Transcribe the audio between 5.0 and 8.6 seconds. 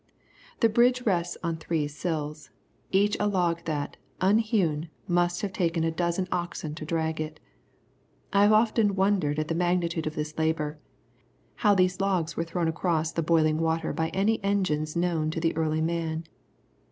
must have taken a dozen oxen to drag it. I have